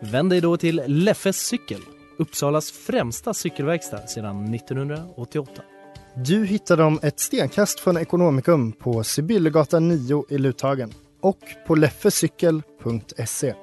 [0.00, 1.80] Vänd dig då till Leffes cykel,
[2.18, 5.62] Uppsalas främsta cykelverkstad sedan 1988.
[6.14, 13.54] Du hittar dem ett stenkast från Ekonomikum på Sibyllegatan 9 i Luthagen och på leffecykel.se.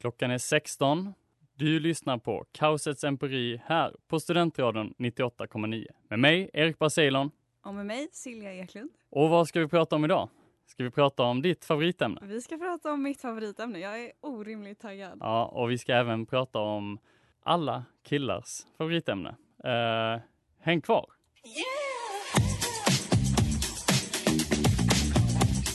[0.00, 1.14] Klockan är 16.
[1.56, 7.30] Du lyssnar på Kaosets empiri här på Studentradion 98,9 med mig, Erik Basilon.
[7.64, 8.90] Och med mig, Silja Eklund.
[9.10, 10.28] Och vad ska vi prata om idag?
[10.72, 12.20] Ska vi prata om ditt favoritämne?
[12.22, 13.78] Vi ska prata om mitt favoritämne.
[13.78, 15.18] Jag är orimligt taggad.
[15.20, 16.98] Ja, och vi ska även prata om
[17.42, 19.36] alla killars favoritämne.
[19.64, 20.22] Uh,
[20.60, 21.06] häng kvar!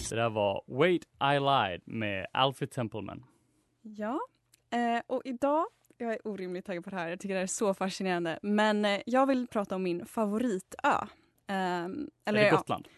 [0.10, 1.04] Det där var Wait
[1.36, 3.24] I Lied med Alfred Templeman.
[3.82, 4.20] Ja,
[4.72, 5.66] eh, och idag,
[5.98, 9.02] jag är orimligt taggad på det här, jag tycker det är så fascinerande, men eh,
[9.06, 10.98] jag vill prata om min favoritö.
[11.50, 12.88] Um, eller, är det Gotland?
[12.88, 12.97] Ja,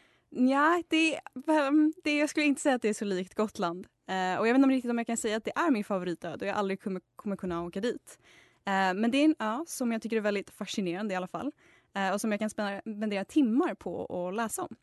[0.88, 3.88] det, ehm, det, jag skulle inte säga att det är så likt Gotland.
[4.11, 6.35] Uh, och jag vet inte riktigt om jag kan säga att det är min favoritö
[6.35, 8.19] då jag aldrig kommer, kommer kunna åka dit.
[8.67, 11.52] Uh, men det är en ö som jag tycker är väldigt fascinerande i alla fall.
[11.97, 14.75] Uh, och som jag kan spendera timmar på att läsa om.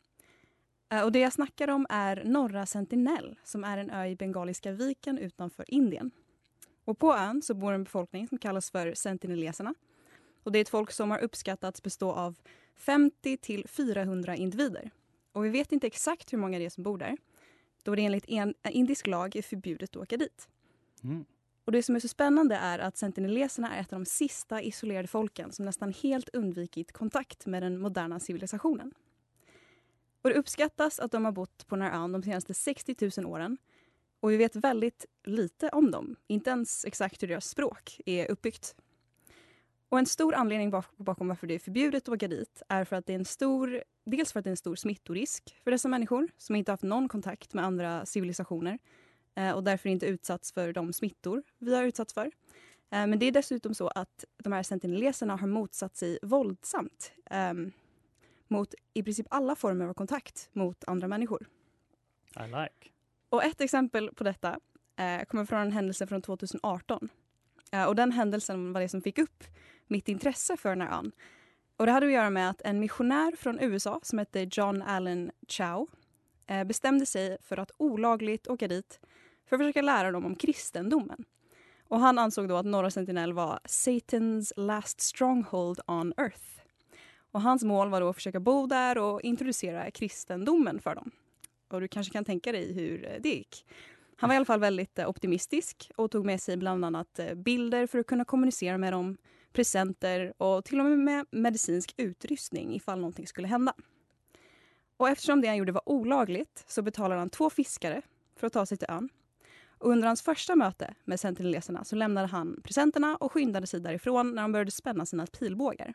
[1.03, 5.17] och det jag snackar om är Norra Sentinell som är en ö i Bengaliska viken
[5.17, 6.11] utanför Indien.
[6.85, 9.73] Och på ön så bor en befolkning som kallas för sentineleserna.
[10.43, 12.35] Och det är ett folk som har uppskattats bestå av
[12.75, 14.91] 50 till 400 individer.
[15.37, 17.17] Och vi vet inte exakt hur många det är som bor där.
[17.83, 20.47] Då det enligt en indisk lag är förbjudet att åka dit.
[21.03, 21.25] Mm.
[21.65, 25.07] Och Det som är så spännande är att sentineleserna är ett av de sista isolerade
[25.07, 28.93] folken som nästan helt undvikit kontakt med den moderna civilisationen.
[30.21, 33.31] Och Det uppskattas att de har bott på den här ön de senaste 60 000
[33.31, 33.57] åren.
[34.19, 38.75] Och vi vet väldigt lite om dem, inte ens exakt hur deras språk är uppbyggt.
[39.89, 43.05] Och en stor anledning bakom varför det är förbjudet att åka dit är för att
[43.05, 46.27] det är en stor, dels för att det är en stor smittorisk för dessa människor
[46.37, 48.79] som inte haft någon kontakt med andra civilisationer
[49.35, 52.25] eh, och därför inte utsatts för de smittor vi har utsatts för.
[52.25, 57.53] Eh, men det är dessutom så att de här sentineleserna har motsatt sig våldsamt eh,
[58.47, 61.47] mot i princip alla former av kontakt mot andra människor.
[62.35, 62.91] I like.
[63.29, 64.59] Och ett exempel på detta
[64.95, 67.09] eh, kommer från en händelse från 2018.
[67.71, 69.43] Eh, och den händelsen var det som fick upp
[69.87, 71.11] mitt intresse för den här ön.
[71.77, 75.31] Och det hade att göra med att en missionär från USA som hette John Allen
[75.47, 75.87] Chow
[76.47, 78.99] eh, bestämde sig för att olagligt åka dit
[79.45, 81.25] för att försöka lära dem om kristendomen.
[81.87, 86.43] Och han ansåg då att Norra Sentinel var Satans last stronghold on earth.
[87.31, 91.11] Och hans mål var då att försöka bo där och introducera kristendomen för dem.
[91.67, 93.65] Och du kanske kan tänka dig hur eh, det gick.
[94.19, 97.87] Han var i alla fall väldigt eh, optimistisk och tog med sig bland annat bilder
[97.87, 99.17] för att kunna kommunicera med dem
[99.53, 103.73] presenter och till och med medicinsk utrustning ifall någonting skulle hända.
[104.97, 108.01] Och eftersom det han gjorde var olagligt så betalade han två fiskare
[108.35, 109.09] för att ta sig till ön.
[109.69, 114.35] Och under hans första möte med sentineleserna så lämnade han presenterna och skyndade sig därifrån
[114.35, 115.93] när de började spänna sina pilbågar.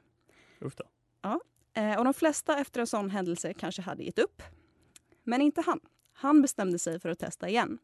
[0.60, 0.84] Då.
[1.22, 1.40] Ja,
[1.74, 4.42] eh, och de flesta efter en sån händelse kanske hade gett upp.
[5.22, 5.80] Men inte han.
[6.12, 7.78] Han bestämde sig för att testa igen.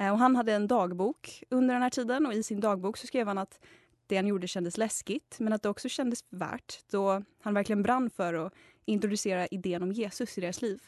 [0.00, 3.06] Eh, och han hade en dagbok under den här tiden och i sin dagbok så
[3.06, 3.60] skrev han att
[4.06, 8.10] det han gjorde kändes läskigt men att det också kändes värt då han verkligen brann
[8.10, 10.82] för att introducera idén om Jesus i deras liv.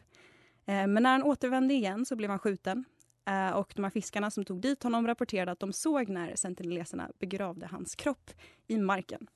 [0.66, 2.84] Eh, men när han återvände igen så blev han skjuten
[3.26, 7.10] eh, och de här fiskarna som tog dit honom rapporterade att de såg när sentineleserna
[7.18, 8.30] begravde hans kropp
[8.66, 9.26] i marken.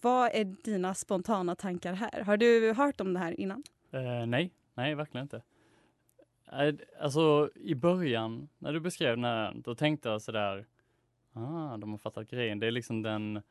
[0.00, 2.20] Vad är dina spontana tankar här?
[2.20, 3.62] Har du hört om det här innan?
[3.90, 5.42] Eh, nej, nej verkligen inte.
[7.00, 10.66] Alltså i början när du beskrev den här, då tänkte jag sådär
[11.34, 12.60] Ah, de har fattat grejen.
[12.60, 13.42] Det är liksom den,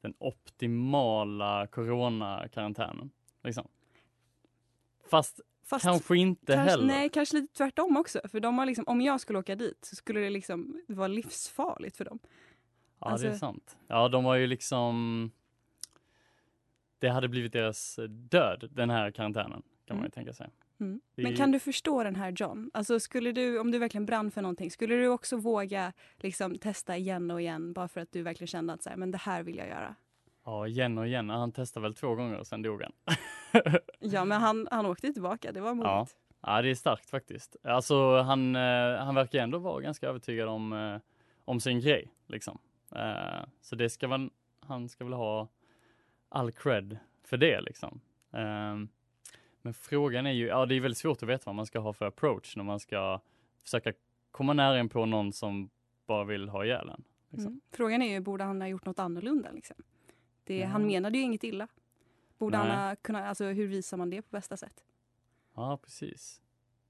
[0.00, 3.10] den optimala coronakarantänen.
[3.42, 3.68] Liksom.
[5.10, 6.86] Fast, Fast kanske inte kanske, heller.
[6.86, 8.20] Nej, kanske lite tvärtom också.
[8.28, 11.96] För de har liksom, om jag skulle åka dit så skulle det liksom vara livsfarligt
[11.96, 12.18] för dem.
[12.98, 13.24] Ja, alltså...
[13.24, 13.76] det är alltså- sant.
[13.86, 15.30] Ja, de har ju liksom
[16.98, 20.00] det hade blivit deras död, den här karantänen, kan mm.
[20.00, 20.48] man ju tänka sig.
[20.80, 21.00] Mm.
[21.14, 22.70] Men kan du förstå den här John?
[22.74, 26.96] Alltså skulle du, om du verkligen brann för någonting, skulle du också våga liksom, testa
[26.96, 29.42] igen och igen bara för att du verkligen kände att så här, men det här
[29.42, 29.94] vill jag göra?
[30.44, 31.30] Ja, igen och igen.
[31.30, 32.92] Han testade väl två gånger och sen dog han.
[34.00, 35.52] ja, men han, han åkte tillbaka.
[35.52, 35.88] Det var modigt.
[35.88, 36.06] Ja,
[36.46, 37.56] Ja, det är starkt faktiskt.
[37.62, 41.00] Alltså han, eh, han verkar ändå vara ganska övertygad om, eh,
[41.44, 42.58] om sin grej liksom.
[42.96, 44.30] Eh, så det ska man,
[44.60, 45.48] han ska väl ha
[46.28, 48.00] all cred för det liksom.
[49.66, 51.92] Men frågan är ju, ja det är väldigt svårt att veta vad man ska ha
[51.92, 53.20] för approach när man ska
[53.62, 53.92] försöka
[54.30, 55.70] komma nära in på någon som
[56.06, 57.04] bara vill ha ihjäl en.
[57.30, 57.52] Liksom.
[57.52, 57.60] Mm.
[57.70, 59.50] Frågan är ju, borde han ha gjort något annorlunda?
[59.50, 59.76] Liksom?
[60.44, 60.66] Det, Ja.
[60.66, 61.68] Han menade ju inget illa.
[62.38, 62.68] Borde Nej.
[62.68, 64.84] han ha kunnat, alltså hur visar man det på bästa sätt?
[65.54, 66.42] Ja, precis.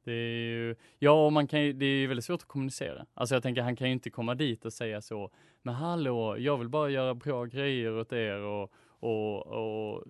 [0.04, 3.06] Det är ju, ja, och man kan ju, det är ju väldigt svårt att kommunicera.
[3.14, 5.30] Alltså jag tänker, han kan ju inte komma dit och säga så,
[5.62, 10.04] men hallå, jag vill bara göra bra grejer åt er och, och, och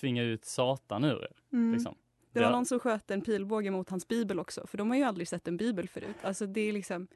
[0.00, 1.36] tvinga ut satan ur er.
[1.72, 1.92] Liksom.
[1.92, 1.98] Mm.
[2.32, 2.52] Det var Ja.
[2.52, 5.48] någon som sköt en pilbåge mot hans bibel också, för de har ju aldrig sett
[5.48, 6.16] en bibel förut.
[6.22, 7.06] Alltså det är liksom,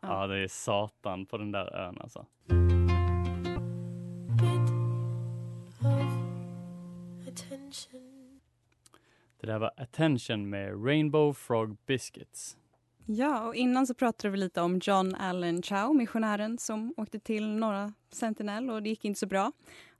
[0.00, 0.20] Ja.
[0.22, 2.26] Ja, det är satan på den där ön alltså.
[9.40, 12.56] Det där var Attention med Rainbow Frog Biscuits.
[13.06, 17.48] Ja, och innan så pratade vi lite om John Allen Chow, missionären som åkte till
[17.48, 19.52] norra Sentinel och det gick inte så bra.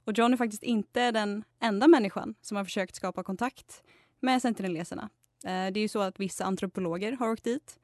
[0.07, 3.83] Och John är faktiskt inte den enda människan som har försökt skapa kontakt
[4.21, 5.09] med sentineleserna.
[5.45, 7.79] Eh, det är ju så att vissa antropologer har åkt dit.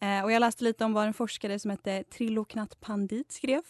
[0.00, 3.62] Eh, och jag läste lite om vad en forskare som hette Triloknat Pandit skrev.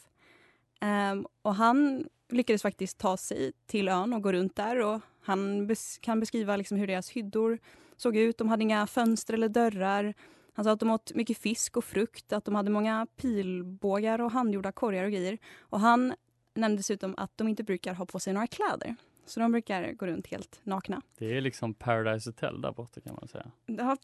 [0.80, 5.70] Ehm, och han lyckades faktiskt ta sig till ön och gå runt där och han
[5.70, 7.58] bes- kan beskriva liksom hur deras hyddor
[7.96, 8.38] såg ut.
[8.38, 10.14] De hade inga fönster eller dörrar.
[10.52, 14.30] Han sa att de åt mycket fisk och frukt, att de hade många pilbågar och
[14.30, 15.38] handgjorda korgar och grejer.
[15.60, 16.14] Och han
[16.58, 18.96] nämnde dessutom att de inte brukar ha på sig några kläder.
[19.26, 21.02] Så de brukar gå runt helt nakna.
[21.18, 23.50] Det är liksom Paradise Hotel där borta kan man säga.
[23.66, 23.96] Ja,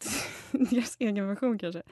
[0.71, 1.83] deras egen version kanske.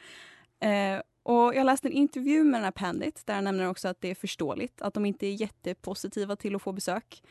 [0.61, 4.01] Eh, och jag läste en intervju med den här Pandit där han nämner också att
[4.01, 7.23] det är förståeligt att de inte är jättepositiva till att få besök.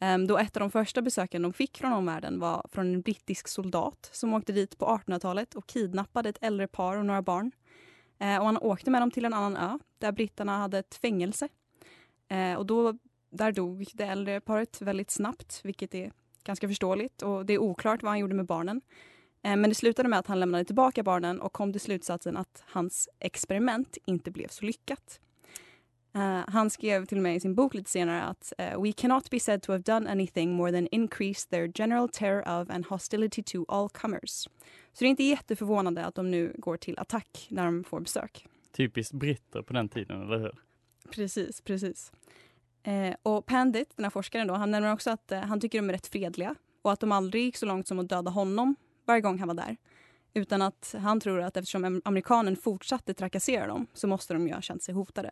[0.00, 3.48] Eh, då ett av de första besöken de fick från omvärlden var från en brittisk
[3.48, 7.52] soldat som åkte dit på 1800-talet och kidnappade ett äldre par och några barn.
[8.18, 11.48] Eh, och han åkte med dem till en annan ö där britterna hade ett fängelse.
[12.30, 12.98] Eh, och då,
[13.30, 16.12] där dog det äldre paret väldigt snabbt, vilket är
[16.44, 17.22] ganska förståeligt.
[17.22, 18.80] Och det är oklart vad han gjorde med barnen.
[19.42, 22.62] Eh, Men det slutade med att han lämnade tillbaka barnen och kom till slutsatsen att
[22.66, 25.20] hans experiment inte blev så lyckat.
[26.16, 29.40] Uh, han skrev till mig i sin bok lite senare att uh, “We cannot be
[29.40, 33.64] said to have done anything more than increase their general terror of and hostility to
[33.68, 34.48] all comers”.
[34.92, 38.46] Så det är inte jätteförvånande att de nu går till attack när de får besök.
[38.72, 40.52] Typiskt britter på den tiden, eller hur?
[41.08, 42.12] Precis, precis.
[42.82, 45.88] Eh, och Pandit, den här forskaren, då, han nämner också att eh, han tycker de
[45.88, 48.76] är rätt fredliga och att de aldrig gick så långt som att döda honom
[49.06, 49.76] varje gång han var där.
[50.34, 54.60] Utan att han tror att eftersom amerikanen fortsatte trakassera dem så måste de ju ha
[54.60, 55.30] känt sig hotade.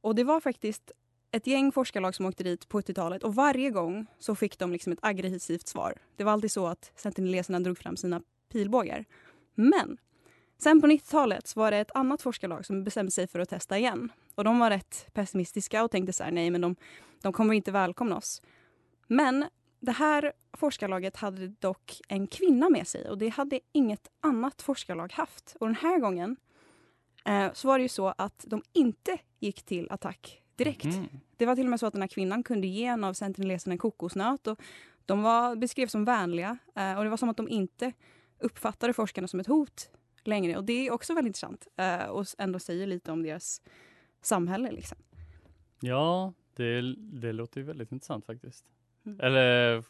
[0.00, 0.92] Och det var faktiskt
[1.30, 4.92] ett gäng forskarlag som åkte dit på 80-talet och varje gång så fick de liksom
[4.92, 5.94] ett aggressivt svar.
[6.16, 8.22] Det var alltid så att sentineleserna drog fram sina
[8.52, 9.04] pilbågar.
[9.54, 9.98] Men
[10.58, 13.78] sen på 90-talet så var det ett annat forskarlag som bestämde sig för att testa
[13.78, 14.12] igen.
[14.38, 16.76] Och de var rätt pessimistiska och tänkte så här, nej men de,
[17.22, 18.42] de kommer inte välkomna oss.
[19.06, 19.44] Men
[19.80, 25.12] det här forskarlaget hade dock en kvinna med sig och det hade inget annat forskarlag
[25.12, 25.56] haft.
[25.60, 26.36] Och den här gången
[27.24, 30.84] eh, så var det ju så att de inte gick till attack direkt.
[30.84, 31.08] Mm.
[31.36, 33.72] Det var till och med så att den här kvinnan kunde ge en av sentineleserna
[33.72, 34.46] en kokosnöt.
[34.46, 34.60] Och
[35.06, 37.92] de var, beskrevs som vänliga eh, och det var som att de inte
[38.38, 39.90] uppfattade forskarna som ett hot
[40.24, 40.56] längre.
[40.56, 43.62] Och det är också väldigt intressant eh, och ändå säger lite om deras
[44.20, 44.70] samhälle.
[44.70, 44.98] Liksom.
[45.80, 48.64] Ja, det, det låter ju väldigt intressant faktiskt.
[49.06, 49.20] Mm.
[49.20, 49.84] Eller,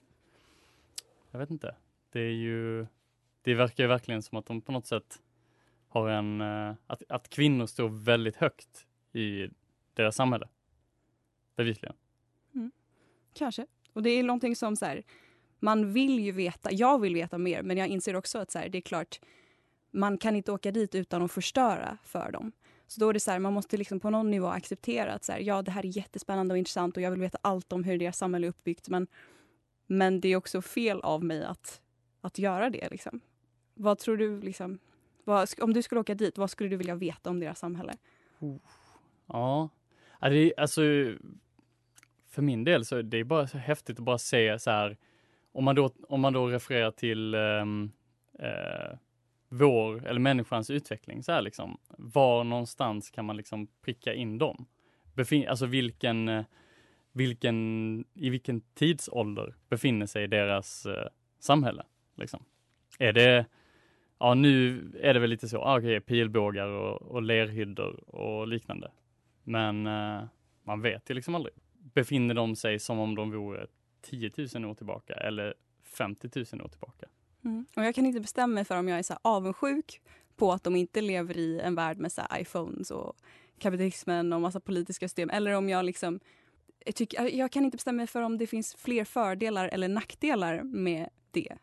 [1.30, 1.75] jag vet inte.
[2.12, 2.87] Det är ju,
[3.42, 5.23] det verkar ju verkligen som att de på något sätt
[5.88, 9.49] har en, eh, att, att kvinnor står väldigt högt i
[9.94, 10.49] deras samhälle.
[11.56, 11.97] Bevisligen.
[13.38, 13.66] Kanske.
[13.92, 15.02] Och det är någonting som så här,
[15.58, 18.68] man vill ju veta, jag vill veta mer men jag inser också att så här,
[18.68, 19.20] det är klart
[19.90, 22.52] man kan inte åka dit utan att förstöra för dem.
[22.88, 25.33] Så då är det så här, man måste liksom på någon nivå acceptera att så
[25.33, 27.99] här, ja det här är jättespännande och intressant och jag vill veta allt om hur
[27.99, 29.07] deras samhälle är uppbyggt men,
[29.87, 31.80] men det är också fel av mig att,
[32.21, 32.88] att göra det.
[32.90, 33.21] Liksom.
[33.75, 34.78] Vad tror du, liksom,
[35.25, 37.92] vad, om du skulle åka dit, vad skulle du vilja veta om deras samhälle?
[38.38, 38.59] Ja,
[39.28, 39.71] Ja,
[40.57, 40.83] alltså
[42.28, 44.97] för min del så är det bara så häftigt att bara se så här,
[45.52, 47.92] om man då, om man då refererar till um,
[48.42, 48.99] uh,
[49.49, 54.67] vår, eller människans utveckling så här liksom, var någonstans kan man liksom pricka in dem?
[55.14, 56.45] Befin, alltså vilken, eh,
[57.12, 61.83] vilken, i vilken tidsålder befinner sig deras eh, samhälle?
[62.17, 62.45] Liksom?
[62.99, 63.47] Är det,
[64.19, 68.90] ja nu är det väl lite så, ah, okej, pilbågar och, och lerhyddor och liknande.
[69.45, 70.23] Men eh,
[70.64, 71.55] man vet ju liksom aldrig.
[71.78, 73.67] Befinner de sig som om de vore
[74.02, 77.07] 10 000 år tillbaka eller 50 000 år tillbaka?
[77.45, 77.66] Mm.
[77.76, 80.00] Och jag kan inte bestämma mig för om jag är så här avundsjuk
[80.37, 83.16] på att de inte lever i en värld med så här iPhones och
[83.59, 85.30] kapitalismen och massa politiska system.
[85.30, 86.21] Eller om jag liksom...
[86.85, 90.62] Jag, tycker, jag kan inte bestämma mig för om det finns fler fördelar eller nackdelar
[90.62, 91.57] med det.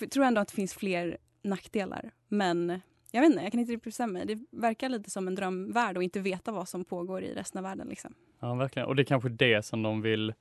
[0.00, 2.10] Jag tror ändå att det finns fler nackdelar.
[2.28, 4.26] Men jag vet inte, jag kan inte bestämma mig.
[4.26, 7.62] Det verkar lite som en drömvärld och inte veta vad som pågår i resten av
[7.62, 7.88] världen.
[7.88, 8.14] Liksom.
[8.40, 8.88] Ja, verkligen.
[8.88, 10.34] Och det är kanske det som de vill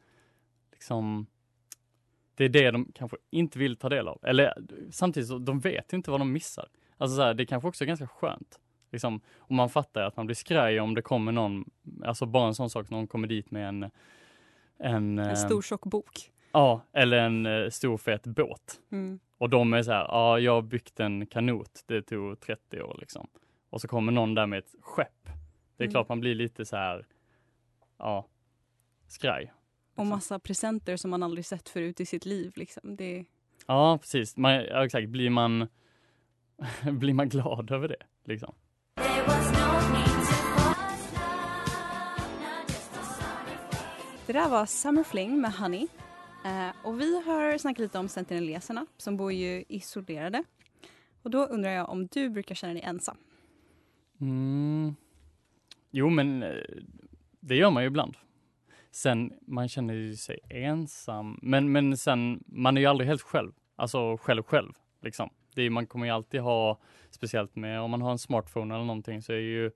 [0.72, 1.26] liksom
[2.40, 4.20] det är det de kanske inte vill ta del av.
[4.24, 4.54] Eller
[4.92, 6.68] samtidigt så de vet inte vad de missar.
[6.98, 8.60] Alltså så här, det kanske också är ganska skönt.
[8.92, 11.70] Liksom, och man fattar att man blir skraj om det kommer någon,
[12.04, 13.92] alltså bara en sån sak, någon kommer dit med en
[14.78, 16.32] En, en stor tjock bok.
[16.52, 18.80] Ja, eller en uh, stor fet båt.
[18.92, 19.20] Mm.
[19.38, 22.98] Och de är så här, ja, jag har byggt en kanot, det tog 30 år
[23.00, 23.28] liksom.
[23.70, 25.26] Och så kommer någon där med ett skepp.
[25.78, 25.92] Det är Mm.
[25.92, 27.06] klart man blir lite så här,
[27.98, 28.26] ja,
[29.08, 29.52] skraj.
[30.00, 32.52] Och massa presenter som man aldrig sett förut i sitt liv.
[32.56, 32.96] Liksom.
[32.96, 33.26] Det,
[33.68, 34.38] Ja, precis.
[34.38, 35.10] Man, ja, exakt.
[35.10, 35.68] Blir man,
[36.92, 38.04] blir man glad över det?
[38.26, 38.56] Liksom?
[44.28, 45.88] det där var Summer Fling med Honey.
[46.46, 50.44] Eh, och vi har snackat lite om sentinelleserna som bor ju isolerade.
[51.24, 53.18] Och då undrar jag om du brukar känna dig ensam?
[54.22, 54.96] Mm.
[55.92, 56.50] Jo, men eh,
[57.40, 58.18] det gör man ju ibland.
[58.92, 63.52] Sen, man känner ju sig ensam, men, men sen, man är ju aldrig helt själv.
[63.76, 65.30] Alltså själv själv, liksom.
[65.56, 66.80] Det är, man kommer ju alltid ha,
[67.10, 69.72] speciellt med om man har en smartphone eller någonting, så är ju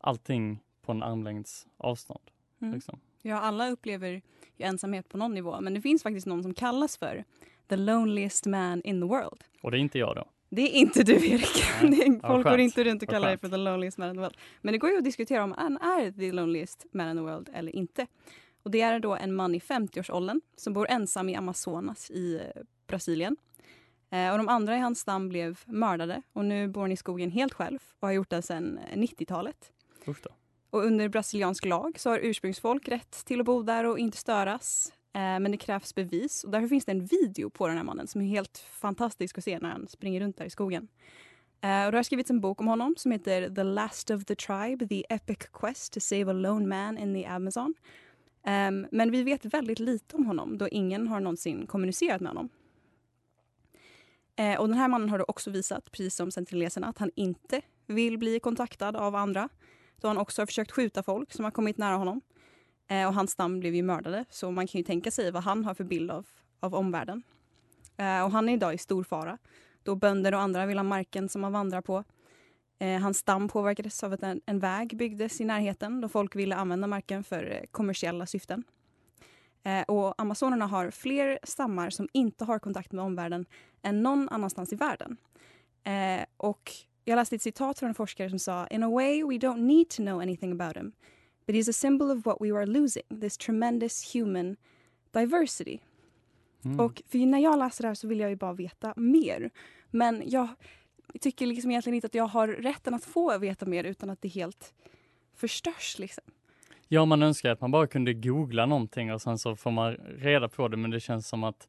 [0.00, 2.30] allting på en armlängds avstånd.
[2.62, 2.74] Mm.
[2.74, 3.00] Liksom.
[3.22, 4.20] Ja, alla upplever ju
[4.58, 5.60] ensamhet på någon nivå.
[5.60, 7.24] Men det finns faktiskt någon som kallas för
[7.68, 9.44] the loneliest man in the world.
[9.62, 10.24] Och det är inte jag då.
[10.48, 11.64] Det är inte du Erik.
[11.82, 12.20] Nej.
[12.26, 14.36] Folk går inte runt och kallar dig för the loneliest man in the world.
[14.60, 17.50] Men det går ju att diskutera om han är the loneliest man in the world
[17.54, 18.06] eller inte.
[18.62, 22.62] Och det är då en man i 50-årsåldern som bor ensam i Amazonas i eh,
[22.86, 23.36] Brasilien.
[24.10, 27.30] Eh, och de andra i hans stam blev mördade och nu bor han i skogen
[27.30, 29.72] helt själv och har gjort det sedan eh, 90-talet.
[30.08, 30.30] Usch då.
[30.70, 34.92] Och under brasiliansk lag så har ursprungsfolk rätt till att bo där och inte störas.
[35.14, 38.06] Eh, men det krävs bevis och därför finns det en video på den här mannen
[38.06, 40.88] som är helt fantastisk att se när han springer runt där i skogen.
[41.60, 44.34] Eh, och det har skrivits en bok om honom som heter The Last of the
[44.34, 47.74] Tribe, The Epic Quest to Save a Lone Man in the Amazon.
[48.46, 52.48] Um, men vi vet väldigt lite om honom då ingen har någonsin kommunicerat med honom.
[54.40, 57.60] Uh, och den här mannen har då också visat, precis som sentineleserna, att han inte
[57.86, 59.48] vill bli kontaktad av andra.
[60.00, 62.20] Då han också har försökt skjuta folk som har kommit nära honom.
[62.92, 65.64] Uh, och hans stam blev ju mördade, så man kan ju tänka sig vad han
[65.64, 66.26] har för bild av,
[66.60, 67.22] av omvärlden.
[68.00, 69.38] Uh, och han är idag i stor fara,
[69.82, 72.04] då bönder och andra vill ha marken som han vandrar på.
[72.82, 76.56] Eh, hans stam påverkades av att en, en väg byggdes i närheten då folk ville
[76.56, 78.64] använda marken för eh, kommersiella syften.
[79.62, 83.46] Eh, och Amazonerna har fler stammar som inte har kontakt med omvärlden
[83.82, 85.16] än någon annanstans i världen.
[85.84, 86.70] Eh, och
[87.04, 89.88] jag läste ett citat från en forskare som sa In a way we don't need
[89.88, 90.92] to know anything about him.
[91.46, 94.56] But he's a symbol of what we are losing, this tremendous human
[95.10, 95.78] diversity.
[96.64, 96.80] Mm.
[96.80, 99.50] Och för när jag läser det här så vill jag ju bara veta mer.
[99.90, 100.48] Men jag
[101.20, 104.28] tycker liksom egentligen inte att jag har rätten att få veta mer utan att det
[104.28, 104.74] helt
[105.34, 105.98] förstörs.
[105.98, 106.24] Liksom.
[106.88, 110.48] Ja, man önskar att man bara kunde googla någonting och sen så får man reda
[110.48, 111.68] på det, men det känns som att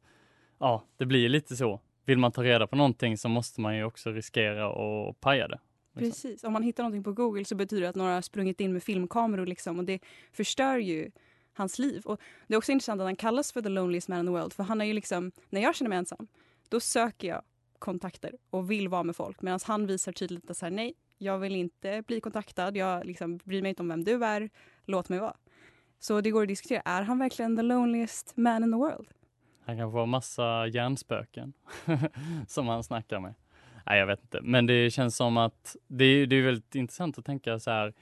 [0.58, 1.80] ja, det blir lite så.
[2.04, 5.58] Vill man ta reda på någonting så måste man ju också riskera att paja det.
[5.94, 6.10] Liksom.
[6.10, 6.44] Precis.
[6.44, 8.82] Om man hittar någonting på Google så betyder det att några har sprungit in med
[8.82, 9.98] filmkameror liksom, och det
[10.32, 11.10] förstör ju
[11.52, 12.02] hans liv.
[12.04, 14.52] Och det är också intressant att han kallas för the loneliest man in the world
[14.52, 16.26] för han är ju liksom, när jag känner mig ensam,
[16.68, 17.42] då söker jag
[17.84, 21.38] kontakter och vill vara med folk medan han visar tydligt att så här, nej, jag
[21.38, 24.50] vill inte bli kontaktad, jag liksom bryr mig inte om vem du är,
[24.84, 25.36] låt mig vara.
[25.98, 29.08] Så det går att diskutera, är han verkligen the loneliest man in the world?
[29.66, 31.52] Han kanske har massa hjärnspöken
[32.48, 33.34] som han snackar med.
[33.86, 37.18] Nej, jag vet inte, men det känns som att det är, det är väldigt intressant
[37.18, 37.94] att tänka så här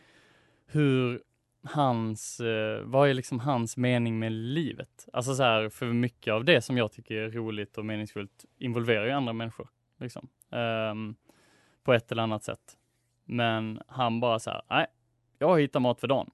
[0.67, 1.23] hur
[1.62, 5.09] hans, eh, vad är liksom hans mening med livet?
[5.12, 9.07] Alltså så här, för mycket av det som jag tycker är roligt och meningsfullt involverar
[9.07, 9.69] ju andra människor,
[10.00, 11.16] liksom, Um,
[11.83, 12.78] på ett eller annat sätt.
[13.25, 14.87] Men han bara så här, nej,
[15.38, 16.31] jag hittar mat för dagen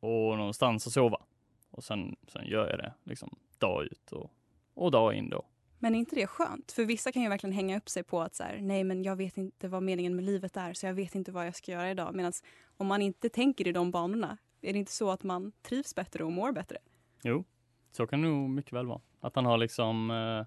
[0.00, 1.22] och någonstans att sova.
[1.70, 4.30] Och sen, sen gör jag det liksom dag ut och,
[4.74, 5.44] och dag in då.
[5.78, 6.72] Men är inte det skönt?
[6.72, 9.16] För vissa kan ju verkligen hänga upp sig på att så här, nej men jag
[9.16, 11.90] vet inte vad meningen med livet är så jag vet inte vad jag ska göra
[11.90, 12.14] idag.
[12.14, 12.32] Medan
[12.76, 16.24] om man inte tänker i de banorna, är det inte så att man trivs bättre
[16.24, 16.78] och mår bättre?
[17.22, 17.44] Jo,
[17.92, 19.00] så kan det nog mycket väl vara.
[19.20, 20.46] Att han har liksom, eh,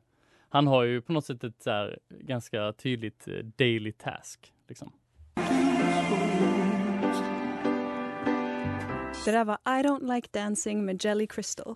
[0.50, 4.54] han har ju på något sätt ett så här, ganska tydligt eh, daily task.
[4.68, 4.92] Liksom.
[9.26, 11.76] Det där var I don't like dancing med Jelly Crystal.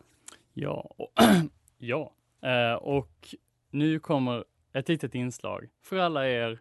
[0.54, 1.14] Ja, och,
[1.78, 2.14] ja.
[2.42, 3.36] Eh, och
[3.70, 6.60] nu kommer ett litet inslag för alla er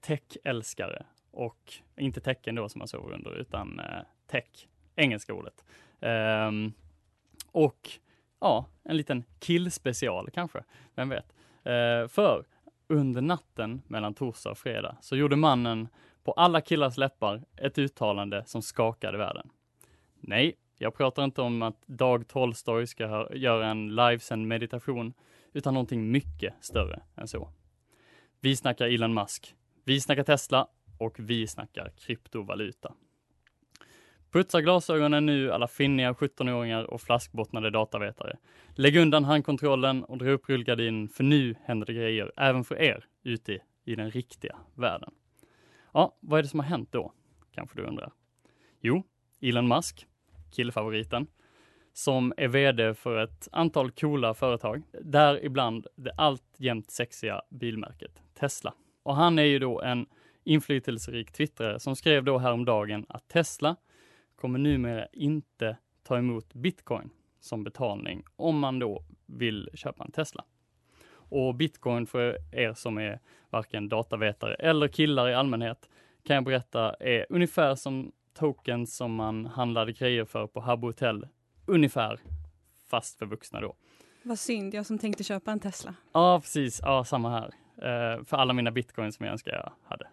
[0.00, 5.64] tech-älskare och inte tecken då som man sover under utan eh, tech, engelska ordet.
[6.00, 6.72] Um,
[7.52, 7.90] och
[8.40, 11.34] ja, en liten killspecial kanske, vem vet.
[11.66, 12.44] Uh, för
[12.86, 15.88] under natten mellan torsdag och fredag så gjorde mannen
[16.24, 19.50] på alla killars läppar ett uttalande som skakade världen.
[20.20, 25.12] Nej, jag pratar inte om att Dag Tolstoy ska göra en livesänd meditation,
[25.52, 27.48] utan någonting mycket större än så.
[28.40, 32.94] Vi snackar Elon Musk, vi snackar Tesla och vi snackar kryptovaluta.
[34.34, 38.36] Putsa glasögonen nu alla finniga 17-åringar och flaskbottnade datavetare.
[38.74, 43.04] Lägg undan handkontrollen och dra upp rullgardinen för nu händer det grejer även för er
[43.22, 45.14] ute i den riktiga världen.
[45.92, 47.12] Ja, vad är det som har hänt då?
[47.52, 48.12] Kanske du undrar.
[48.80, 49.02] Jo,
[49.40, 50.06] Elon Musk,
[50.52, 51.26] killfavoriten,
[51.92, 58.74] som är VD för ett antal coola företag, däribland det alltjämt sexiga bilmärket Tesla.
[59.02, 60.06] Och han är ju då en
[60.44, 63.76] inflytelserik twittrare som skrev då häromdagen att Tesla
[64.44, 67.10] kommer numera inte ta emot bitcoin
[67.40, 70.44] som betalning om man då vill köpa en Tesla.
[71.08, 73.20] Och bitcoin för er som är
[73.50, 75.88] varken datavetare eller killar i allmänhet
[76.24, 81.28] kan jag berätta är ungefär som tokens som man handlade grejer för på Habbo Hotel.
[81.66, 82.20] Ungefär,
[82.90, 83.76] fast för vuxna då.
[84.22, 85.94] Vad synd, jag som tänkte köpa en Tesla.
[86.12, 86.80] Ja, precis.
[86.82, 87.46] Ja, samma här.
[87.78, 90.08] Uh, för alla mina bitcoins som jag önskar jag hade.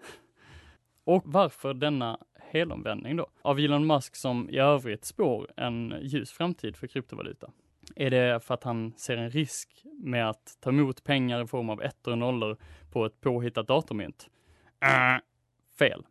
[1.03, 2.19] Och varför denna
[2.51, 3.27] helomvändning då?
[3.41, 7.51] Av Elon Musk som i övrigt spår en ljus framtid för kryptovaluta.
[7.95, 11.69] Är det för att han ser en risk med att ta emot pengar i form
[11.69, 12.57] av ettor och nollor
[12.91, 14.29] på ett påhittat datormynt?
[14.81, 15.21] Äh,
[15.79, 16.05] fel.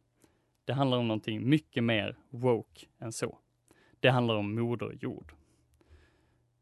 [0.64, 3.38] Det handlar om någonting mycket mer woke än så.
[4.00, 5.32] Det handlar om moder jord.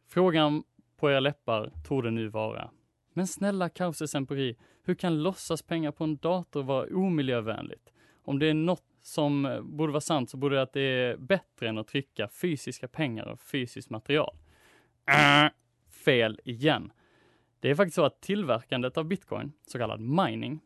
[0.09, 0.65] Frågan
[0.97, 2.71] på era läppar torde nu vara,
[3.13, 7.93] men snälla Kauses Empiri, hur kan låtsas pengar på en dator vara omiljövänligt?
[8.25, 11.69] Om det är något som borde vara sant så borde det att det är bättre
[11.69, 14.37] än att trycka fysiska pengar och fysiskt material.
[15.07, 15.51] Äh,
[15.91, 16.93] fel igen.
[17.61, 20.61] Det är faktiskt så att tillverkandet av bitcoin, så kallad mining,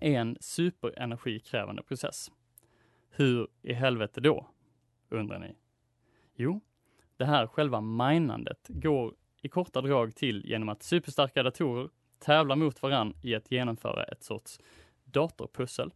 [0.00, 2.30] är en superenergikrävande process.
[3.10, 4.46] Hur i helvete då?
[5.08, 5.54] undrar ni.
[6.34, 6.60] Jo,
[7.16, 12.82] det här själva minandet går i korta drag till genom att superstarka datorer tävlar mot
[12.82, 14.60] varann i att genomföra ett sorts
[15.04, 15.92] datorpussel.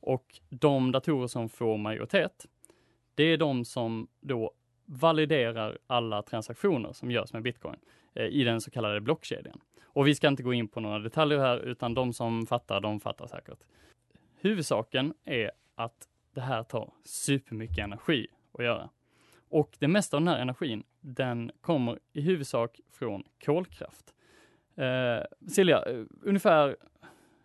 [0.00, 2.46] Och de datorer som får majoritet,
[3.14, 4.52] det är de som då
[4.84, 7.76] validerar alla transaktioner som görs med bitcoin
[8.14, 9.60] eh, i den så kallade blockkedjan.
[9.82, 13.00] Och vi ska inte gå in på några detaljer här, utan de som fattar, de
[13.00, 13.58] fattar säkert.
[14.40, 18.88] Huvudsaken är att det här tar supermycket energi att göra.
[19.48, 24.14] Och det mesta av den här energin, den kommer i huvudsak från kolkraft.
[24.76, 26.76] Eh, Silja, eh, ungefär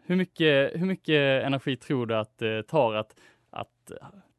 [0.06, 3.16] hur mycket, hur mycket energi tror du att det tar att,
[3.50, 3.92] att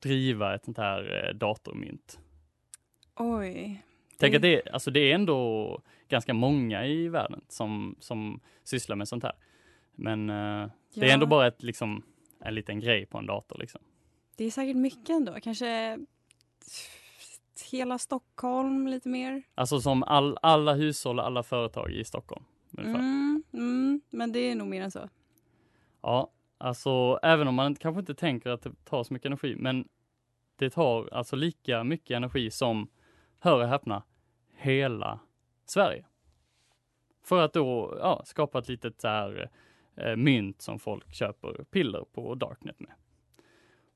[0.03, 2.19] driva ett sånt här eh, datormynt?
[3.17, 3.85] Oj.
[4.19, 9.09] Tänk att det, alltså det är ändå ganska många i världen som, som sysslar med
[9.09, 9.33] sånt här.
[9.95, 10.71] Men ja.
[10.95, 12.03] det är ändå bara ett, liksom,
[12.41, 13.59] en liten grej på en dator.
[13.59, 13.81] Liksom.
[14.37, 15.99] Det är säkert mycket ändå, kanske
[17.71, 19.43] hela Stockholm lite mer.
[19.55, 22.45] Alltså som all, alla hushåll, alla företag i Stockholm.
[22.79, 25.09] Mm, mm, men det är nog mer än så.
[26.05, 29.89] Ja, alltså även om man kanske inte tänker att det tar så mycket energi, men
[30.57, 32.89] det tar alltså lika mycket energi som,
[33.39, 34.03] hör och häpna,
[34.57, 35.21] hela
[35.65, 36.07] Sverige.
[37.23, 39.51] För att då ja, skapa ett litet så här,
[39.97, 42.93] eh, mynt som folk köper piller på Darknet med.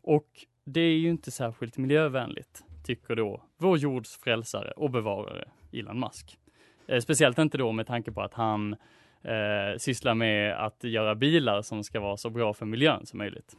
[0.02, 6.00] Och det är ju inte särskilt miljövänligt, tycker då vår jords frälsare och bevarare Elon
[6.00, 6.38] Musk.
[6.86, 8.76] Eh, speciellt inte då med tanke på att han
[9.22, 13.56] eh, sysslar med att göra bilar som ska vara så bra för miljön som möjligt.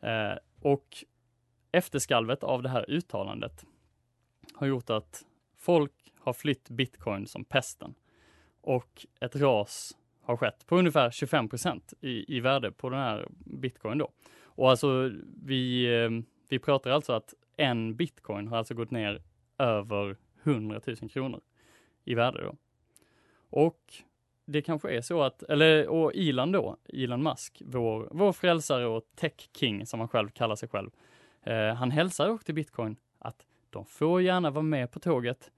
[0.00, 1.04] Eh, och
[1.72, 3.64] efterskalvet av det här uttalandet
[4.54, 5.24] har gjort att
[5.58, 7.94] folk har flytt bitcoin som pesten
[8.60, 13.28] och ett ras har skett på ungefär 25 procent i, i värde på den här
[13.38, 14.12] bitcoin då.
[14.42, 15.12] Och alltså
[15.44, 16.10] vi, eh,
[16.48, 19.22] vi pratar alltså att en bitcoin har alltså gått ner
[19.58, 21.40] över 100 000 kronor
[22.04, 22.56] i värde då.
[23.50, 23.82] Och
[24.50, 29.02] det kanske är så att, eller och Elon då, Elon Musk, vår, vår frälsare och
[29.14, 30.90] tech king som han själv kallar sig själv.
[31.42, 35.50] Eh, han hälsar dock till bitcoin att de får gärna vara med på tåget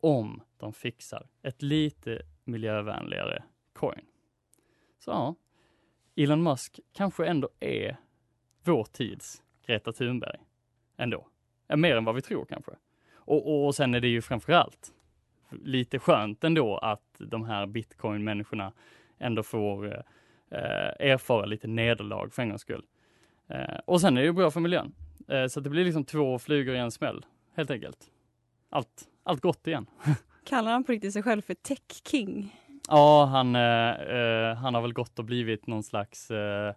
[0.00, 4.06] om de fixar ett lite miljövänligare coin.
[4.98, 5.34] Så ja,
[6.16, 7.96] Elon Musk kanske ändå är
[8.64, 10.38] vår tids Greta Thunberg.
[10.96, 11.26] Ändå.
[11.76, 12.72] Mer än vad vi tror kanske.
[13.14, 14.92] Och, och sen är det ju framförallt
[15.64, 18.72] lite skönt ändå att de här bitcoin-människorna
[19.18, 19.86] ändå får
[20.50, 22.82] eh, erfara lite nederlag för en gångs skull.
[23.48, 24.92] Eh, och sen är det ju bra för miljön.
[25.28, 27.98] Eh, så det blir liksom två flugor i en smäll, helt enkelt.
[28.70, 29.86] Allt, allt gott igen.
[30.44, 32.56] Kallar han på riktigt sig själv för Tech King?
[32.88, 36.74] Ja, han, eh, eh, han har väl gått och blivit någon slags eh,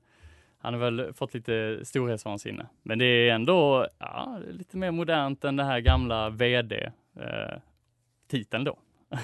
[0.65, 2.67] han har väl fått lite storhetsvansinne.
[2.83, 6.29] Men det är ändå ja, lite mer modernt än det här gamla
[8.29, 8.79] vd-titeln då.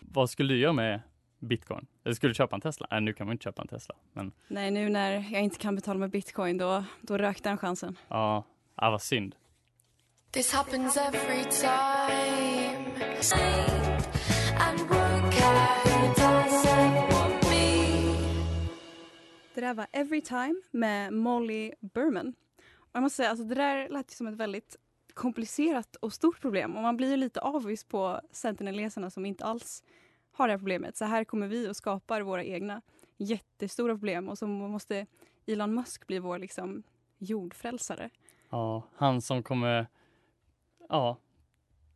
[0.00, 1.00] Vad skulle du göra med
[1.38, 1.86] bitcoin?
[2.04, 2.86] Eller skulle du köpa en Tesla?
[2.90, 3.94] Nej, nu kan man inte köpa en Tesla.
[4.12, 7.98] Men Nej, nu när jag inte kan betala med bitcoin, då, då rökte den chansen.
[8.08, 8.44] ja,
[8.76, 9.36] ja vad synd.
[10.30, 12.90] This happens every time.
[19.54, 22.34] Det där var Every Time med Molly Berman.
[22.74, 24.76] Och jag måste säga, alltså det där lät ju som ett väldigt
[25.20, 29.82] komplicerat och stort problem och man blir ju lite avis på Sentinel-läsarna som inte alls
[30.32, 30.96] har det här problemet.
[30.96, 32.82] Så här kommer vi och skapar våra egna
[33.16, 35.06] jättestora problem och så måste
[35.46, 36.82] Elon Musk bli vår liksom
[37.18, 38.10] jordfrälsare.
[38.50, 39.86] Ja, han som kommer
[40.88, 41.16] ja,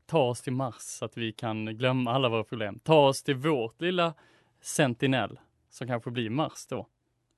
[0.06, 2.78] ta oss till Mars så att vi kan glömma alla våra problem.
[2.78, 4.14] Ta oss till vårt lilla
[4.60, 6.86] Sentinel som kanske blir Mars då.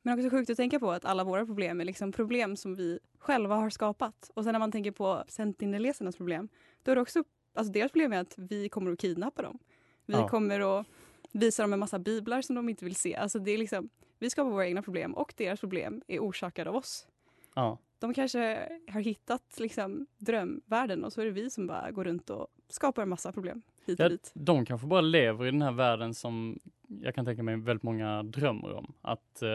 [0.07, 2.99] Men också sjukt att tänka på att alla våra problem är liksom problem som vi
[3.19, 4.31] själva har skapat.
[4.35, 6.49] Och sen när man tänker på Sentinel-läsarnas problem,
[6.83, 9.59] då är det också, alltså deras problem är att vi kommer att kidnappa dem.
[10.07, 10.29] Vi Ja.
[10.29, 10.87] kommer att
[11.33, 13.14] visa dem en massa biblar som de inte vill se.
[13.16, 13.88] Alltså det är liksom,
[14.19, 17.07] vi skapar våra egna problem och deras problem är orsakade av oss.
[17.55, 22.05] Ja, De kanske har hittat liksom drömvärlden och så är det vi som bara går
[22.05, 24.31] runt och skapar en massa problem hit och Ja, dit.
[24.35, 26.59] de kanske bara lever i den här världen som
[27.03, 28.92] jag kan tänka mig väldigt många drömmer om.
[29.03, 29.49] Att eh,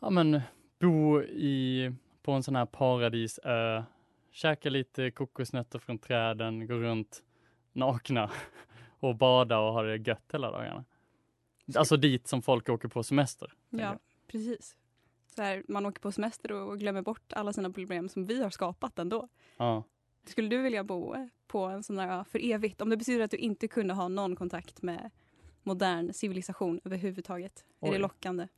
[0.00, 0.40] ja, men,
[0.80, 3.82] bo i, på en sån här paradisö,
[4.30, 7.22] käka lite kokosnötter från träden, gå runt
[7.72, 8.30] nakna
[9.00, 10.84] och bada och ha det gött hela dagarna.
[11.76, 13.52] Alltså dit som folk åker på semester.
[13.70, 14.76] Ja, precis.
[15.36, 18.50] Så här, man åker på semester och glömmer bort alla sina problem som vi har
[18.50, 19.28] skapat ändå.
[19.56, 19.84] Ja.
[20.24, 22.80] Skulle du vilja bo på en sån där för evigt?
[22.80, 25.10] Om det betyder att du inte kunde ha någon kontakt med
[25.62, 27.64] modern civilisation överhuvudtaget.
[27.80, 27.92] Är Oj.
[27.92, 28.48] det lockande?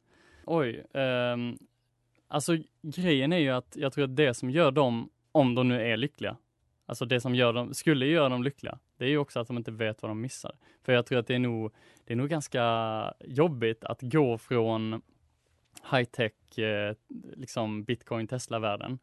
[0.44, 1.58] Oj, ehm,
[2.28, 5.82] alltså grejen är ju att jag tror att det som gör dem, om de nu
[5.82, 6.36] är lyckliga,
[6.86, 9.56] alltså det som gör dem, skulle göra dem lyckliga, det är ju också att de
[9.56, 10.52] inte vet vad de missar.
[10.82, 11.72] För jag tror att det är nog,
[12.04, 15.02] det är nog ganska jobbigt att gå från
[15.90, 16.94] high-tech, eh,
[17.36, 18.98] liksom bitcoin Tesla-världen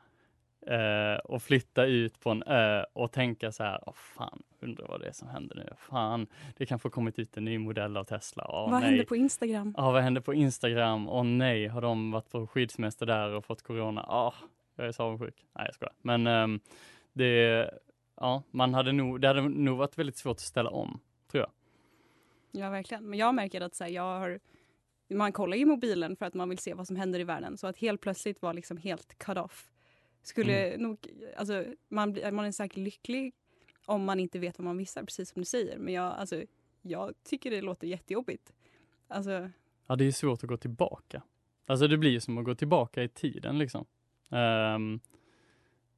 [0.69, 5.01] eh, och flytta ut på en ö och tänka så här, åh fan, undrar vad
[5.01, 5.69] det är som händer nu.
[5.77, 6.27] Fan,
[6.57, 8.45] det kanske har kommit ut en ny modell av Tesla.
[8.49, 8.89] Åh, Vad nej.
[8.89, 9.73] händer på Instagram?
[9.77, 11.09] Ja, vad hände på Instagram?
[11.09, 14.05] Åh nej, har de varit på skidsemester där och fått corona?
[14.07, 14.33] Ja,
[14.75, 15.45] jag är så avundsjuk.
[15.55, 15.93] Nej, jag skojar.
[16.01, 16.59] Men ehm,
[17.13, 17.69] det,
[18.15, 20.99] ja, man hade nog, det hade nog varit väldigt svårt att ställa om,
[21.31, 21.51] tror jag.
[22.51, 23.09] Ja, verkligen.
[23.09, 24.39] Men jag märker att så här, jag har,
[25.09, 27.57] man kollar ju mobilen för att man vill se vad som händer i världen.
[27.57, 29.69] Så att helt plötsligt vara liksom helt cut off
[30.21, 33.33] skulle nog, alltså man, blir- man är säkert lycklig
[33.85, 35.77] om man inte vet vad man missar, precis som du säger.
[35.77, 36.43] Men jag, alltså,
[36.81, 38.53] jag tycker det låter jättejobbigt.
[39.07, 39.49] Alltså,
[39.87, 41.21] Ja, det är svårt att gå tillbaka.
[41.65, 43.85] Alltså det blir som att gå tillbaka i tiden liksom.
[44.31, 44.99] Ehm,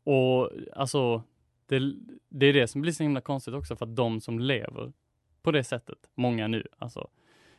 [0.04, 1.24] och alltså,
[1.66, 1.94] det,
[2.30, 4.94] det är det som blir så himla konstigt också för att de som lever
[5.42, 7.10] på det sättet, många nu, alltså,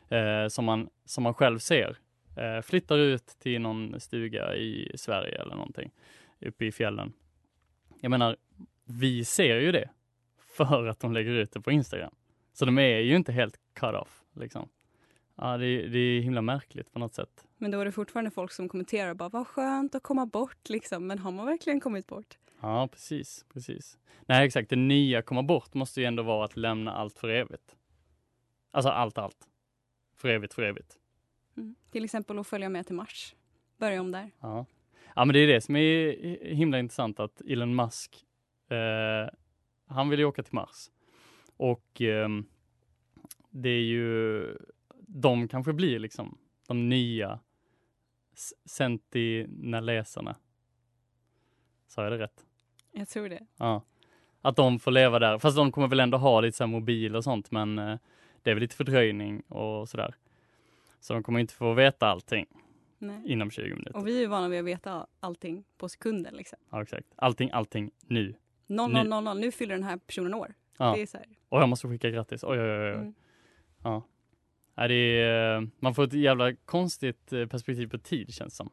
[0.09, 1.97] eh, som, man, som man själv ser,
[2.37, 5.91] eh, flyttar ut till någon stuga i Sverige eller någonting,
[6.47, 7.13] uppe i fjällen.
[8.01, 8.37] Jag menar,
[8.85, 9.89] vi ser ju det
[10.57, 12.15] för att de lägger ut det på Instagram.
[12.53, 14.69] Så de är ju inte helt cut off, liksom.
[15.35, 17.47] Ja, det, är- det är himla märkligt på något sätt.
[17.57, 21.07] men då är det fortfarande folk som kommenterar bara vad skönt att komma bort liksom.
[21.07, 22.37] Men har man verkligen kommit bort?
[22.61, 23.97] Ja, precis, precis.
[24.25, 24.69] Nej, exakt.
[24.69, 27.75] Det nya komma bort måste ju ändå vara att lämna allt för evigt.
[28.71, 29.47] Alltså allt, allt.
[30.15, 30.97] För evigt, för evigt.
[31.57, 31.75] Mm.
[31.91, 33.35] Till exempel att följa med till Mars.
[33.77, 34.31] Börja om där.
[34.39, 34.65] Ja.
[35.15, 38.25] Ja, men det är det som är himla intressant att Elon Musk,
[38.69, 39.33] eh,
[39.87, 40.89] han vill ju åka till Mars.
[41.57, 42.45] Och ehm,
[43.49, 44.57] det är ju,
[44.99, 47.39] de kanske blir liksom de nya
[48.65, 50.35] sentinelläsarna.
[51.87, 52.45] Sa jag det rätt?
[52.91, 53.45] Jag tror det.
[53.57, 53.83] Ja.
[54.41, 57.15] Att de får leva där, fast de kommer väl ändå ha lite så här mobil
[57.15, 57.97] och sånt, men eh,
[58.41, 60.15] det är väl lite fördröjning och sådär.
[60.99, 62.45] Så de kommer inte få veta allting
[63.03, 63.21] Nej.
[63.25, 63.95] inom 20 minuter.
[63.95, 66.35] Och vi är vana vid att veta allting på sekunden.
[66.35, 66.59] Liksom.
[66.71, 67.07] Ja, exakt.
[67.15, 68.35] Allting, allting nu.
[68.67, 68.97] 0, Nu.
[68.97, 69.39] 0, 0, 0.
[69.39, 70.53] Nu fyller den här personen år.
[70.77, 70.93] Ja.
[70.95, 71.27] Det är så här.
[71.49, 72.43] Och jag måste skicka grattis.
[72.43, 72.91] Oj, oj, oj.
[72.91, 72.93] oj.
[72.93, 73.13] Mm.
[73.83, 74.03] Ja.
[74.75, 78.69] Nej, det är, eh, man får ett jävla konstigt eh, perspektiv på tid känns som.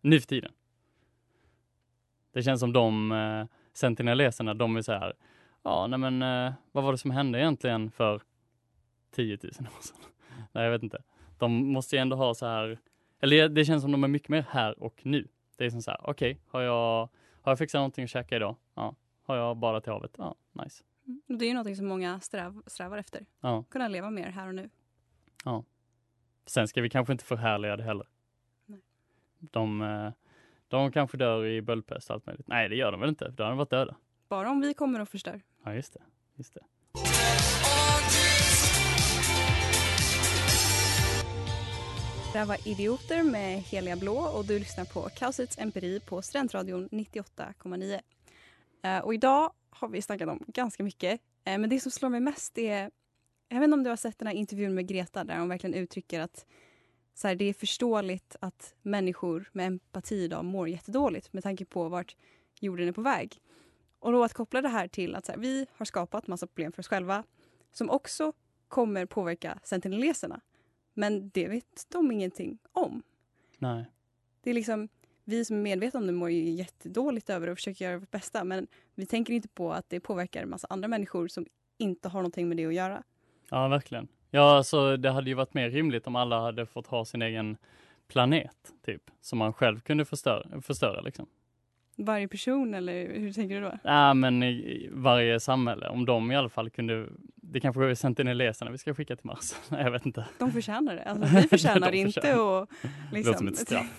[0.00, 0.52] Nu för tiden.
[2.32, 3.46] Det känns som de eh,
[4.54, 5.12] de är så här,
[5.62, 8.22] ja nej men eh, vad var det som hände egentligen för
[9.10, 9.96] 10 000 år sedan?
[10.52, 11.02] Nej jag vet inte.
[11.38, 12.78] De måste ju ändå ha så här
[13.20, 15.28] Eller det känns som de är mycket mer här och nu.
[15.56, 17.08] Det är som så här, okej, har jag,
[17.42, 18.56] har jag fixat någonting att käka idag?
[18.74, 18.94] Ja.
[19.22, 20.14] Har jag badat i havet?
[20.18, 20.84] Ja, nice.
[21.06, 21.22] Mm.
[21.38, 23.26] Det är ju någonting som många sträv, strävar efter.
[23.40, 23.64] Ja.
[23.70, 24.70] Kunna leva mer här och nu.
[26.50, 28.06] Sen ska vi kanske inte förhärliga det heller.
[28.66, 28.80] Nej.
[29.38, 30.12] De, eh,
[30.68, 32.48] de kanske dör i böldpest och allt möjligt.
[32.48, 33.96] Nej, det gör de väl inte, för då hade de varit döda.
[34.28, 35.42] Bara om vi kommer och förstör.
[35.64, 36.00] Ja, just det.
[36.34, 36.60] Just det.
[42.32, 46.88] Det här var Idioter med Heliga Blå och du lyssnar på Kaosets empiri på Studentradion
[46.88, 48.00] 98,9.
[48.82, 51.20] Eh, och idag har vi snackat om ganska mycket.
[51.44, 52.90] Eh, men det som slår mig mest är,
[53.48, 55.74] jag vet inte om du har sett den här intervjun med Greta där hon verkligen
[55.74, 56.46] uttrycker att
[57.14, 61.88] så här, det är förståeligt att människor med empati idag mår jättedåligt med tanke på
[61.88, 62.16] vart
[62.60, 63.40] jorden är på väg.
[63.98, 66.72] Och då att koppla det här till att så här, vi har skapat massa problem
[66.72, 67.24] för oss själva
[67.72, 68.32] som också
[68.68, 70.40] kommer påverka sentineleserna.
[71.00, 73.02] Men det vet de ingenting om.
[73.58, 73.84] Nej.
[74.42, 74.88] Det är liksom
[75.24, 78.10] vi som är medvetna om det mår ju jättedåligt över det och försöker göra vårt
[78.10, 78.44] bästa.
[78.44, 81.46] Men vi tänker inte på att det påverkar en massa andra människor som
[81.78, 83.02] inte har någonting med det att göra.
[83.50, 84.08] Ja, verkligen.
[84.30, 87.56] Ja, alltså det hade ju varit mer rimligt om alla hade fått ha sin egen
[88.08, 91.26] planet, typ, som man själv kunde förstöra, förstöra liksom.
[92.04, 93.78] Varje person eller hur tänker du då?
[93.84, 94.44] Ja, men
[95.02, 99.16] varje samhälle, om de i alla fall kunde, det kanske är sentineleserna vi ska skicka
[99.16, 99.52] till Mars.
[99.68, 100.26] Nej, jag vet inte.
[100.38, 101.02] De förtjänar det.
[101.04, 102.62] Alltså, vi förtjänar De inte förtjänar.
[102.62, 102.68] att...
[103.10, 103.96] Det Liksom, låter som ett straff.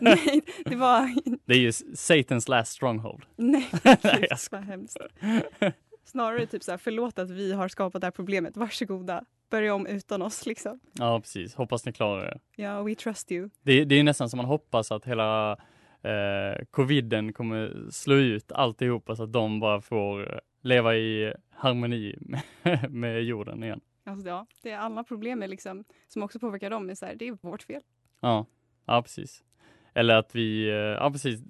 [0.00, 1.10] nej, det var...
[1.46, 3.22] Det är ju Satans last stronghold.
[3.36, 4.98] Nej, Nej, jag vad hemskt.
[6.04, 8.56] Snarare typ så här, förlåt att vi har skapat det här problemet.
[8.56, 10.80] Varsågoda, börja om utan oss liksom.
[10.92, 11.54] Ja, precis.
[11.54, 12.62] Hoppas ni klarar det.
[12.62, 13.50] Ja, we trust you.
[13.62, 15.56] Det, det är nästan som man hoppas att hela
[16.02, 22.42] eh, coviden kommer slå ut alltihopa så att de bara får leva i harmoni med,
[22.92, 23.80] med jorden igen.
[24.04, 26.90] Alltså, ja, det är alla problem är liksom, som också påverkar dem.
[26.90, 27.82] Är så här, det är vårt fel.
[28.20, 28.46] Ja,
[28.86, 29.44] ja precis.
[29.94, 31.42] Eller att vi, eh, ja precis,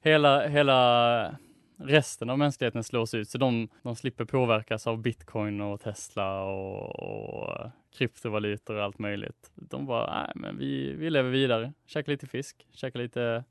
[0.00, 1.38] hela, hela
[1.76, 7.00] resten av mänskligheten slås ut så de, de slipper påverkas av bitcoin och Tesla och,
[7.00, 9.52] och kryptovalutor och allt möjligt.
[9.54, 13.44] De bara, nej men vi, vi lever vidare, käkar lite fisk, käkar lite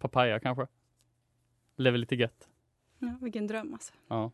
[0.00, 0.66] papaya kanske.
[1.76, 2.48] Lever lite gött.
[2.98, 3.92] Ja, vilken dröm alltså.
[4.08, 4.30] Ja.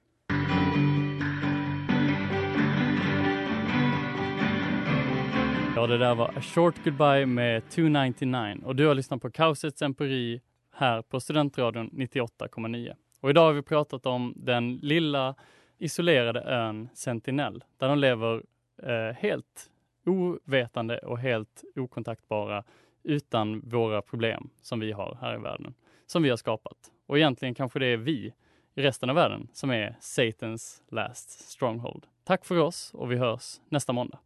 [5.76, 9.82] Ja, det där var A Short Goodbye med 299 och du har lyssnat på Kaosets
[9.82, 10.40] empiri
[10.72, 12.92] här på Studentradion 98,9.
[13.20, 15.34] Och idag har vi pratat om den lilla
[15.78, 18.42] isolerade ön Sentinel där de lever
[18.82, 19.70] eh, helt
[20.06, 22.64] ovetande och helt okontaktbara
[23.06, 25.74] utan våra problem som vi har här i världen,
[26.06, 26.76] som vi har skapat.
[27.06, 28.32] Och egentligen kanske det är vi
[28.74, 32.06] i resten av världen som är Satans last stronghold.
[32.24, 34.18] Tack för oss och vi hörs nästa måndag.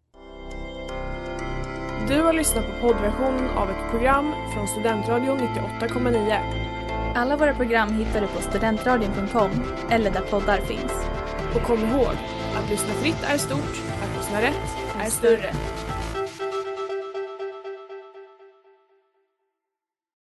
[2.09, 6.71] Du har lyssnat på poddversionen av ett program från Studentradion 98,9.
[7.15, 9.51] Alla våra program hittar du på studentradion.com
[9.91, 10.93] eller där poddar finns.
[11.55, 12.15] Och kom ihåg,
[12.55, 15.53] att lyssna fritt är stort, att lyssna rätt är större.